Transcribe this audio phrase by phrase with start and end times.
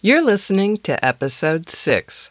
[0.00, 2.30] You're listening to episode 6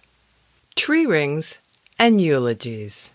[0.78, 1.60] Tree Rings
[2.00, 3.12] and Eulogies.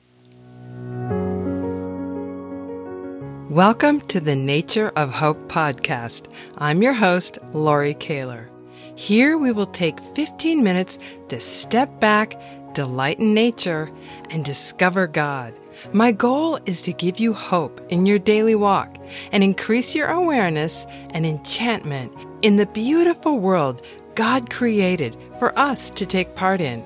[3.48, 6.30] Welcome to the Nature of Hope podcast.
[6.58, 8.48] I'm your host, Laurie Kehler.
[8.94, 10.98] Here we will take 15 minutes
[11.30, 12.38] to step back,
[12.74, 13.90] delight in nature,
[14.28, 15.54] and discover God.
[15.94, 18.98] My goal is to give you hope in your daily walk
[19.32, 23.80] and increase your awareness and enchantment in the beautiful world
[24.14, 26.84] God created for us to take part in.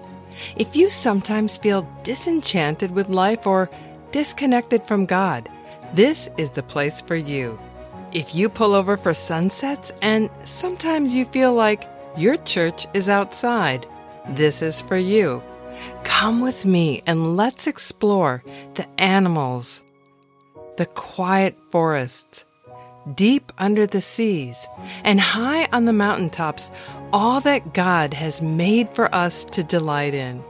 [0.57, 3.71] If you sometimes feel disenchanted with life or
[4.13, 5.49] disconnected from God,
[5.95, 7.59] this is the place for you.
[8.13, 13.87] If you pull over for sunsets and sometimes you feel like your church is outside,
[14.31, 15.43] this is for you.
[16.05, 18.43] Come with me and let's explore
[18.75, 19.83] the animals,
[20.79, 22.45] the quiet forests,
[23.15, 24.69] deep under the seas,
[25.05, 26.71] and high on the mountaintops,
[27.13, 30.43] all that God has made for us to delight in.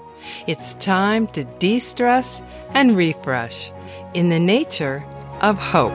[0.47, 3.71] It's time to de stress and refresh
[4.15, 5.05] in the nature
[5.41, 5.93] of hope.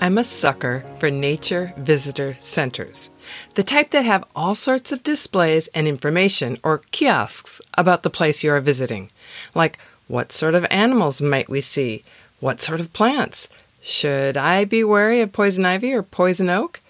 [0.00, 3.10] I'm a sucker for nature visitor centers,
[3.54, 8.44] the type that have all sorts of displays and information or kiosks about the place
[8.44, 9.10] you are visiting,
[9.54, 9.78] like
[10.08, 12.02] what sort of animals might we see?
[12.40, 13.48] What sort of plants?
[13.82, 16.80] Should I be wary of poison ivy or poison oak?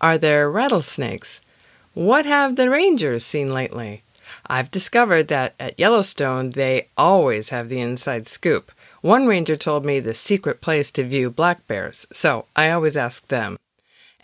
[0.00, 1.40] Are there rattlesnakes?
[1.94, 4.02] What have the rangers seen lately?
[4.46, 8.70] I've discovered that at Yellowstone they always have the inside scoop.
[9.00, 13.26] One ranger told me the secret place to view black bears, so I always ask
[13.28, 13.56] them.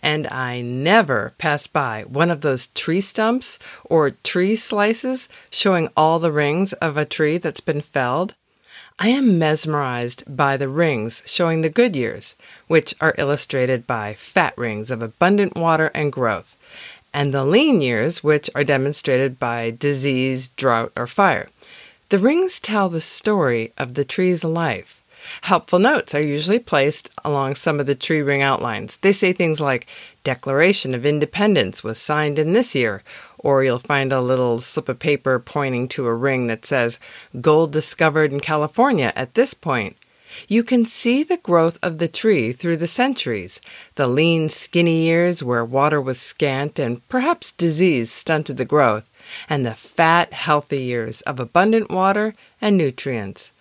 [0.03, 6.19] And I never pass by one of those tree stumps or tree slices showing all
[6.19, 8.35] the rings of a tree that's been felled.
[8.99, 12.35] I am mesmerized by the rings showing the good years,
[12.67, 16.57] which are illustrated by fat rings of abundant water and growth,
[17.13, 21.49] and the lean years, which are demonstrated by disease, drought, or fire.
[22.09, 25.02] The rings tell the story of the tree's life.
[25.41, 28.97] Helpful notes are usually placed along some of the tree ring outlines.
[28.97, 29.87] They say things like,
[30.23, 33.03] Declaration of Independence was signed in this year,
[33.37, 36.99] or you'll find a little slip of paper pointing to a ring that says,
[37.41, 39.97] Gold discovered in California at this point.
[40.47, 43.61] You can see the growth of the tree through the centuries,
[43.95, 49.05] the lean, skinny years where water was scant and perhaps disease stunted the growth,
[49.47, 53.52] and the fat, healthy years of abundant water and nutrients.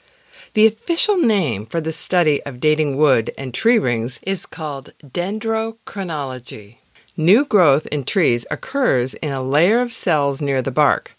[0.55, 6.77] The official name for the study of dating wood and tree rings is called dendrochronology.
[7.17, 11.13] New growth in trees occurs in a layer of cells near the bark.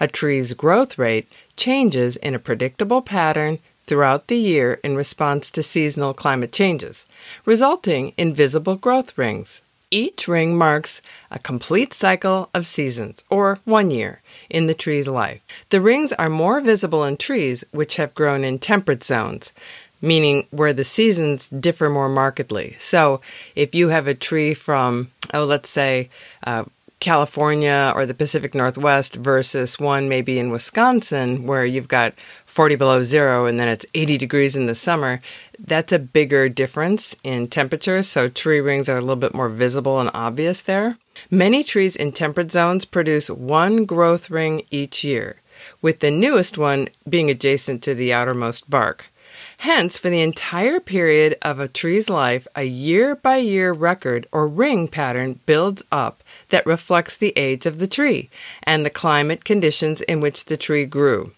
[0.00, 5.62] A tree's growth rate changes in a predictable pattern throughout the year in response to
[5.62, 7.06] seasonal climate changes,
[7.44, 9.62] resulting in visible growth rings.
[9.90, 15.42] Each ring marks a complete cycle of seasons, or one year, in the tree's life.
[15.70, 19.52] The rings are more visible in trees which have grown in temperate zones,
[20.00, 22.76] meaning where the seasons differ more markedly.
[22.78, 23.20] So,
[23.56, 26.08] if you have a tree from, oh, let's say,
[26.46, 26.64] uh,
[27.00, 33.02] California or the Pacific Northwest versus one maybe in Wisconsin where you've got 40 below
[33.02, 35.20] zero and then it's 80 degrees in the summer,
[35.58, 38.02] that's a bigger difference in temperature.
[38.02, 40.98] So tree rings are a little bit more visible and obvious there.
[41.30, 45.36] Many trees in temperate zones produce one growth ring each year,
[45.82, 49.10] with the newest one being adjacent to the outermost bark.
[49.58, 54.48] Hence, for the entire period of a tree's life, a year by year record or
[54.48, 58.28] ring pattern builds up that reflects the age of the tree
[58.62, 61.32] and the climate conditions in which the tree grew.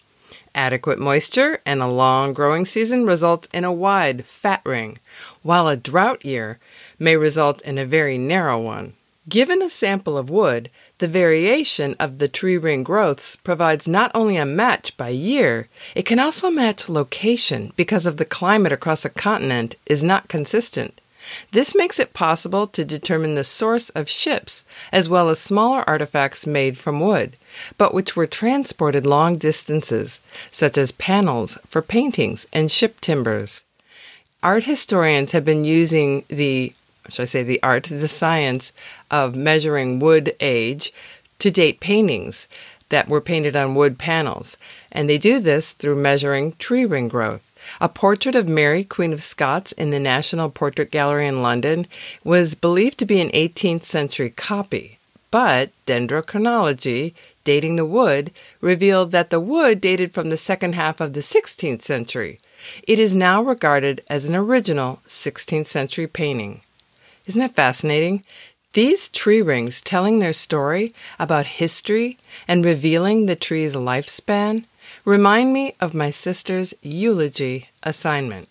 [0.55, 4.99] Adequate moisture and a long growing season result in a wide, fat ring,
[5.41, 6.59] while a drought year
[6.99, 8.93] may result in a very narrow one.
[9.29, 14.35] Given a sample of wood, the variation of the tree ring growths provides not only
[14.35, 19.09] a match by year, it can also match location because of the climate across a
[19.09, 20.99] continent is not consistent.
[21.51, 26.45] This makes it possible to determine the source of ships, as well as smaller artifacts
[26.45, 27.37] made from wood,
[27.77, 30.21] but which were transported long distances,
[30.51, 33.63] such as panels for paintings and ship timbers.
[34.41, 36.73] Art historians have been using the
[37.09, 38.71] should I say, the art, the science
[39.11, 40.93] of measuring wood age
[41.39, 42.47] to date paintings
[42.89, 44.57] that were painted on wood panels.
[44.91, 47.45] And they do this through measuring tree ring growth.
[47.81, 51.87] A portrait of Mary, Queen of Scots, in the National Portrait Gallery in London
[52.23, 54.99] was believed to be an 18th century copy,
[55.31, 57.13] but dendrochronology,
[57.43, 58.31] dating the wood,
[58.61, 62.39] revealed that the wood dated from the second half of the 16th century.
[62.87, 66.61] It is now regarded as an original 16th century painting.
[67.25, 68.23] Isn't that fascinating?
[68.73, 72.17] These tree rings telling their story about history
[72.47, 74.65] and revealing the tree's lifespan
[75.05, 78.47] remind me of my sister's eulogy assignment.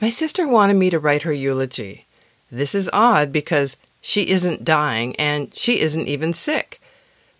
[0.00, 2.06] My sister wanted me to write her eulogy.
[2.50, 6.80] This is odd because she isn't dying and she isn't even sick.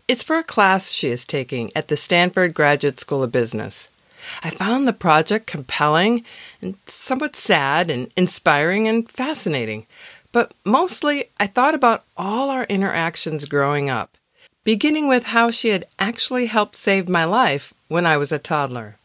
[0.08, 3.88] It's for a class she is taking at the Stanford Graduate School of Business.
[4.42, 6.24] I found the project compelling
[6.60, 9.86] and somewhat sad and inspiring and fascinating.
[10.30, 14.16] But mostly, I thought about all our interactions growing up,
[14.64, 18.96] beginning with how she had actually helped save my life when I was a toddler.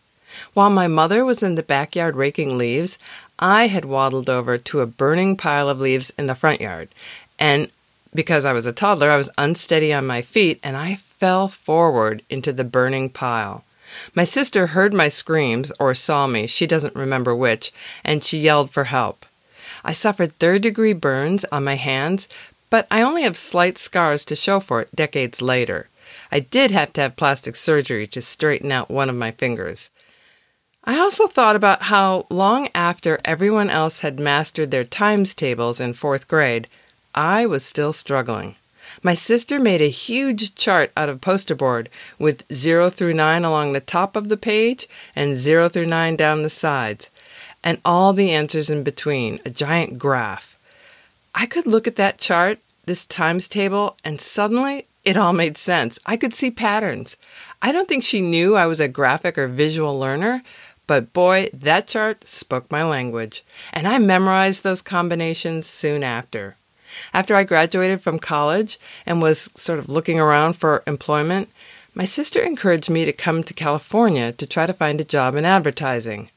[0.53, 2.99] While my mother was in the backyard raking leaves,
[3.39, 6.89] I had waddled over to a burning pile of leaves in the front yard.
[7.39, 7.69] And
[8.13, 12.23] because I was a toddler, I was unsteady on my feet and I fell forward
[12.29, 13.63] into the burning pile.
[14.13, 17.71] My sister heard my screams, or saw me, she doesn't remember which,
[18.03, 19.25] and she yelled for help.
[19.83, 22.27] I suffered third degree burns on my hands,
[22.69, 25.89] but I only have slight scars to show for it decades later.
[26.31, 29.89] I did have to have plastic surgery to straighten out one of my fingers.
[30.83, 35.93] I also thought about how long after everyone else had mastered their times tables in
[35.93, 36.67] fourth grade,
[37.13, 38.55] I was still struggling.
[39.03, 43.73] My sister made a huge chart out of poster board with 0 through 9 along
[43.73, 47.09] the top of the page and 0 through 9 down the sides,
[47.63, 50.56] and all the answers in between, a giant graph.
[51.39, 52.57] I could look at that chart,
[52.87, 55.99] this times table, and suddenly it all made sense.
[56.03, 57.15] I could see patterns.
[57.61, 60.41] I don't think she knew I was a graphic or visual learner,
[60.87, 66.57] but boy, that chart spoke my language, and I memorized those combinations soon after.
[67.13, 71.49] After I graduated from college and was sort of looking around for employment,
[71.93, 75.45] my sister encouraged me to come to California to try to find a job in
[75.45, 76.31] advertising.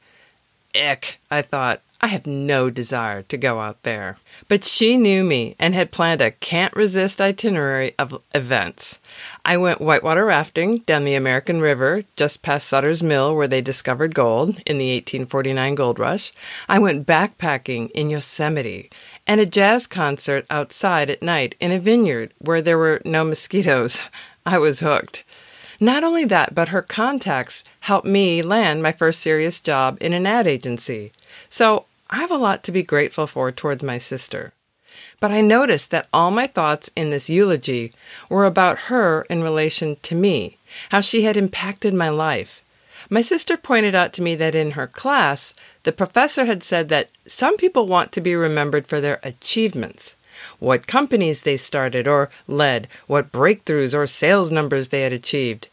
[0.75, 1.81] Ick, I thought.
[2.03, 4.17] I have no desire to go out there.
[4.47, 8.97] But she knew me and had planned a can't resist itinerary of events.
[9.45, 14.15] I went whitewater rafting down the American River just past Sutter's Mill where they discovered
[14.15, 16.33] gold in the 1849 gold rush.
[16.67, 18.89] I went backpacking in Yosemite
[19.27, 24.01] and a jazz concert outside at night in a vineyard where there were no mosquitoes.
[24.45, 25.23] I was hooked.
[25.79, 30.25] Not only that, but her contacts helped me land my first serious job in an
[30.25, 31.11] ad agency.
[31.49, 34.53] So I have a lot to be grateful for towards my sister.
[35.19, 37.93] But I noticed that all my thoughts in this eulogy
[38.29, 40.57] were about her in relation to me,
[40.89, 42.61] how she had impacted my life.
[43.09, 45.53] My sister pointed out to me that in her class,
[45.83, 50.15] the professor had said that some people want to be remembered for their achievements
[50.59, 55.67] what companies they started or led, what breakthroughs or sales numbers they had achieved.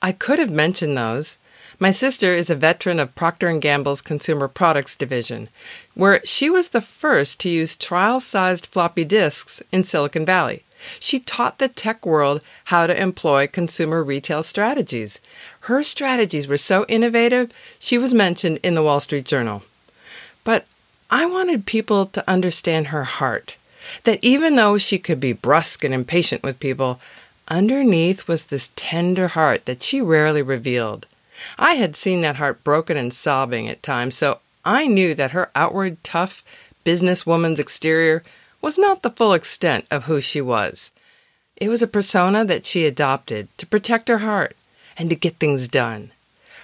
[0.00, 1.38] I could have mentioned those.
[1.82, 5.48] My sister is a veteran of Procter & Gamble's Consumer Products division,
[5.94, 10.62] where she was the first to use trial-sized floppy disks in Silicon Valley.
[11.00, 15.18] She taught the tech world how to employ consumer retail strategies.
[15.62, 17.50] Her strategies were so innovative,
[17.80, 19.64] she was mentioned in the Wall Street Journal.
[20.44, 20.66] But
[21.10, 23.56] I wanted people to understand her heart.
[24.04, 27.00] That even though she could be brusque and impatient with people,
[27.48, 31.06] underneath was this tender heart that she rarely revealed.
[31.58, 35.50] I had seen that heart broken and sobbing at times, so I knew that her
[35.54, 36.44] outward, tough,
[36.84, 38.22] businesswoman's exterior
[38.60, 40.92] was not the full extent of who she was.
[41.56, 44.56] It was a persona that she adopted to protect her heart
[44.96, 46.12] and to get things done.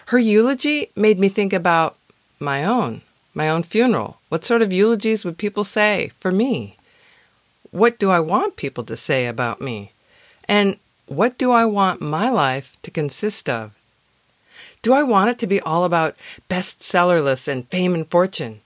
[0.06, 1.96] Her eulogy made me think about
[2.40, 3.02] my own,
[3.34, 4.18] my own funeral.
[4.28, 6.76] What sort of eulogies would people say for me?
[7.70, 9.92] What do I want people to say about me?
[10.48, 10.76] And
[11.06, 13.77] what do I want my life to consist of?
[14.82, 16.16] Do I want it to be all about
[16.48, 18.60] bestseller lists and fame and fortune?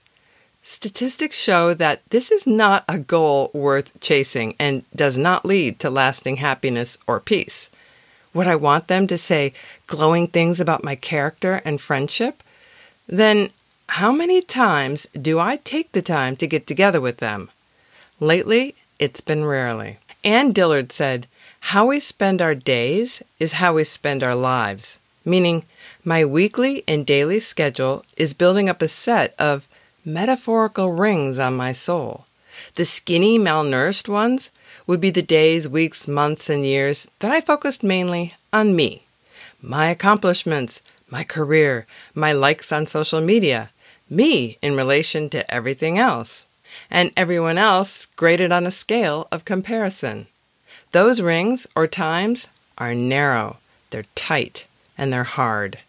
[0.61, 5.89] Statistics show that this is not a goal worth chasing and does not lead to
[5.89, 7.69] lasting happiness or peace.
[8.33, 9.53] Would I want them to say
[9.87, 12.41] glowing things about my character and friendship?
[13.07, 13.49] Then
[13.89, 17.49] how many times do I take the time to get together with them?
[18.19, 19.97] Lately, it's been rarely.
[20.23, 21.27] Annie Dillard said,
[21.59, 25.63] How we spend our days is how we spend our lives, meaning
[26.03, 29.67] my weekly and daily schedule is building up a set of
[30.05, 32.25] metaphorical rings on my soul.
[32.75, 34.51] The skinny, malnourished ones
[34.85, 39.03] would be the days, weeks, months, and years that I focused mainly on me,
[39.61, 43.69] my accomplishments, my career, my likes on social media,
[44.09, 46.45] me in relation to everything else,
[46.91, 50.27] and everyone else graded on a scale of comparison.
[50.91, 53.57] Those rings or times are narrow,
[53.89, 54.65] they're tight,
[54.97, 55.79] and they're hard.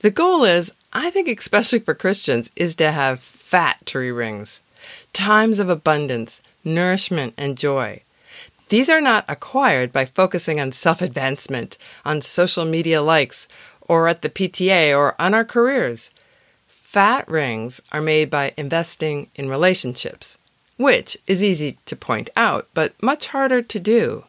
[0.00, 4.60] The goal is, I think, especially for Christians, is to have fat tree rings,
[5.12, 8.02] times of abundance, nourishment, and joy.
[8.68, 13.48] These are not acquired by focusing on self advancement, on social media likes,
[13.80, 16.10] or at the PTA, or on our careers.
[16.68, 20.38] Fat rings are made by investing in relationships,
[20.76, 24.24] which is easy to point out, but much harder to do.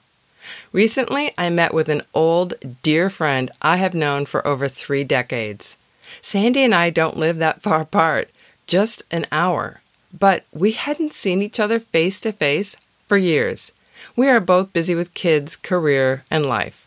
[0.72, 2.54] Recently, I met with an old,
[2.84, 5.78] dear friend I have known for over three decades.
[6.22, 8.30] Sandy and I don't live that far apart,
[8.68, 9.82] just an hour,
[10.18, 12.76] but we hadn't seen each other face to face
[13.08, 13.72] for years.
[14.16, 16.86] We are both busy with kids, career, and life.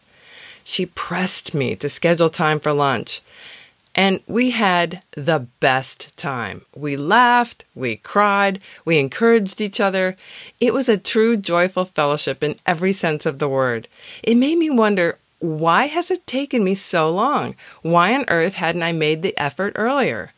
[0.65, 3.21] She pressed me to schedule time for lunch,
[3.95, 6.63] and we had the best time.
[6.75, 10.17] We laughed, we cried, we encouraged each other.
[10.61, 13.89] It was a true joyful fellowship in every sense of the word.
[14.23, 17.57] It made me wonder why has it taken me so long?
[17.83, 20.33] Why on earth hadn't I made the effort earlier?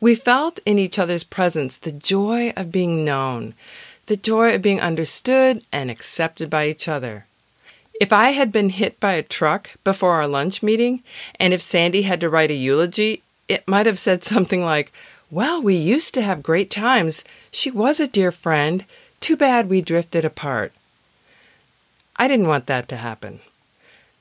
[0.00, 3.54] We felt in each other's presence the joy of being known,
[4.06, 7.25] the joy of being understood and accepted by each other.
[8.00, 11.02] If I had been hit by a truck before our lunch meeting,
[11.40, 14.92] and if Sandy had to write a eulogy, it might have said something like,
[15.30, 17.24] Well, we used to have great times.
[17.50, 18.84] She was a dear friend.
[19.20, 20.72] Too bad we drifted apart.
[22.16, 23.40] I didn't want that to happen.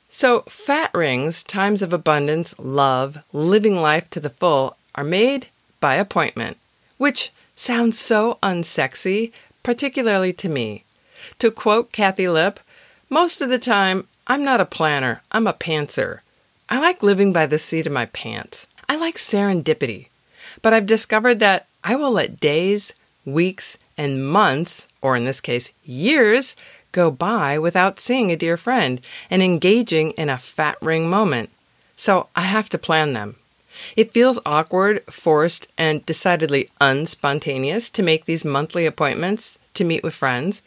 [0.10, 5.48] So, fat rings, times of abundance, love, living life to the full, are made
[5.82, 6.58] by appointment,
[6.98, 10.84] which sounds so unsexy, particularly to me.
[11.40, 12.60] To quote Kathi Lipp,
[13.10, 16.20] most of the time, I'm not a planner, I'm a pantser.
[16.68, 18.68] I like living by the seat of my pants.
[18.90, 20.08] I like serendipity.
[20.62, 22.94] But I've discovered that I will let days,
[23.24, 26.56] weeks, and months, or in this case, years,
[26.92, 31.50] go by without seeing a dear friend and engaging in a fat ring moment.
[31.96, 33.36] So I have to plan them.
[33.96, 40.14] It feels awkward, forced, and decidedly unspontaneous to make these monthly appointments to meet with
[40.14, 40.62] friends.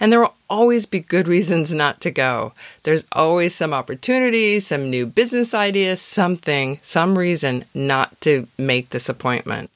[0.00, 2.52] And there will always be good reasons not to go.
[2.82, 9.08] There's always some opportunity, some new business idea, something, some reason not to make this
[9.08, 9.70] appointment.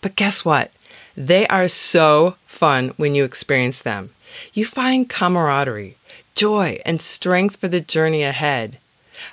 [0.00, 0.70] But guess what?
[1.16, 4.10] They are so fun when you experience them.
[4.54, 5.96] You find camaraderie,
[6.36, 8.78] joy, and strength for the journey ahead.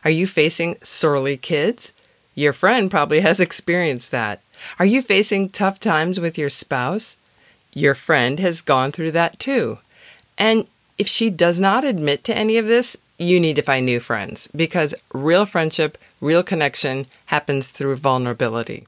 [0.04, 1.94] Are you facing surly kids?
[2.34, 4.42] Your friend probably has experienced that.
[4.80, 7.18] Are you facing tough times with your spouse?
[7.76, 9.78] Your friend has gone through that too.
[10.36, 10.66] And
[11.00, 14.50] if she does not admit to any of this, you need to find new friends
[14.54, 18.86] because real friendship, real connection happens through vulnerability.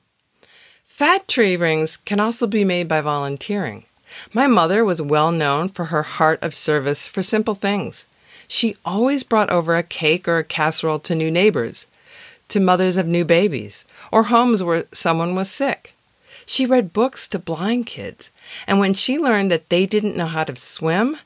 [0.85, 3.85] Fat tree rings can also be made by volunteering.
[4.33, 8.05] My mother was well known for her heart of service for simple things.
[8.47, 11.87] She always brought over a cake or a casserole to new neighbors,
[12.49, 15.93] to mothers of new babies, or homes where someone was sick.
[16.45, 18.29] She read books to blind kids,
[18.67, 21.17] and when she learned that they didn't know how to swim,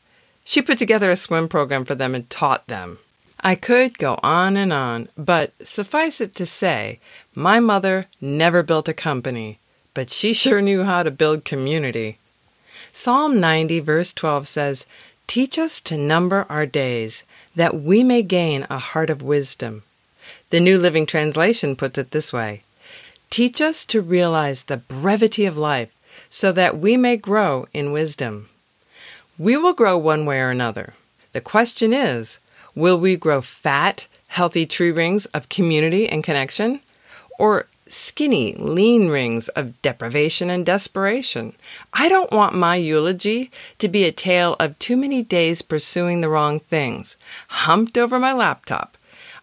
[0.46, 3.00] she put together a swim program for them and taught them.
[3.42, 7.00] I could go on and on, but suffice it to say,
[7.36, 9.60] my mother never built a company,
[9.94, 12.18] but she sure knew how to build community.
[12.94, 14.86] Psalm 90, verse 12 says,
[15.28, 17.24] Teach us to number our days,
[17.56, 19.84] that we may gain a heart of wisdom.
[20.52, 22.64] The New Living Translation puts it this way
[23.30, 25.90] Teach us to realize the brevity of life,
[26.30, 28.50] so that we may grow in wisdom.
[29.38, 30.94] We will grow one way or another.
[31.34, 32.40] The question is
[32.74, 36.80] will we grow fat, healthy tree rings of community and connection?
[37.38, 41.54] Or skinny, lean rings of deprivation and desperation?
[41.94, 46.30] I don't want my eulogy to be a tale of too many days pursuing the
[46.30, 47.18] wrong things,
[47.50, 48.96] humped over my laptop.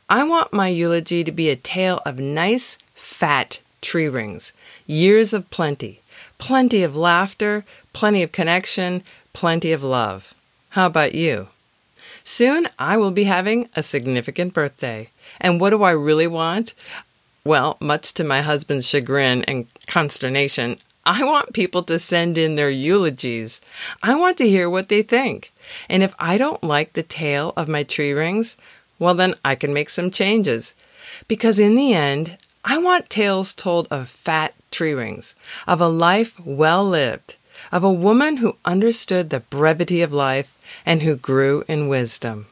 [0.08, 4.54] I want my eulogy to be a tale of nice, fat tree rings,
[4.86, 6.00] years of plenty,
[6.38, 10.34] plenty of laughter, plenty of connection, plenty of love.
[10.70, 11.48] How about you?
[12.24, 15.10] Soon I will be having a significant birthday.
[15.40, 16.72] And what do I really want?
[17.44, 22.70] Well, much to my husband's chagrin and consternation, I want people to send in their
[22.70, 23.60] eulogies.
[24.02, 25.50] I want to hear what they think.
[25.88, 28.56] And if I don't like the tale of my tree rings,
[29.00, 30.74] well, then I can make some changes.
[31.26, 35.34] Because in the end, I want tales told of fat tree rings,
[35.66, 37.34] of a life well lived,
[37.72, 42.46] of a woman who understood the brevity of life and who grew in wisdom.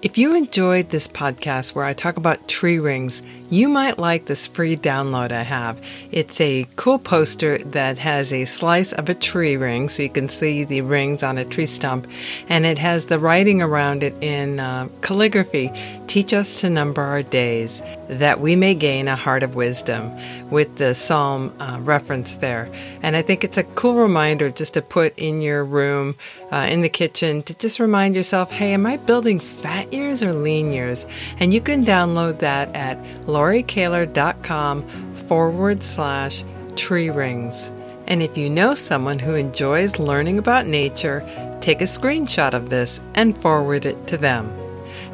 [0.00, 3.20] If you enjoyed this podcast where I talk about tree rings,
[3.50, 5.80] you might like this free download I have.
[6.12, 10.28] It's a cool poster that has a slice of a tree ring so you can
[10.28, 12.06] see the rings on a tree stump,
[12.48, 15.72] and it has the writing around it in uh, calligraphy
[16.08, 20.10] Teach us to number our days, that we may gain a heart of wisdom,
[20.48, 22.70] with the psalm uh, reference there.
[23.02, 26.16] And I think it's a cool reminder just to put in your room,
[26.50, 30.32] uh, in the kitchen, to just remind yourself hey, am I building fat years or
[30.32, 31.06] lean years?
[31.40, 32.98] And you can download that at
[33.38, 37.70] lauriekehler.com forward slash tree rings.
[38.06, 41.22] And if you know someone who enjoys learning about nature,
[41.60, 44.50] take a screenshot of this and forward it to them.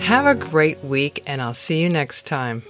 [0.01, 2.63] Have a great week, and I'll see you next time.